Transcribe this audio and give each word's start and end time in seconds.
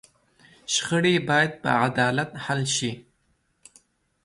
شخړې 0.73 1.15
باید 1.29 1.51
په 1.61 1.69
عدالت 1.87 2.29
حل 2.45 2.61
شي. 2.75 2.91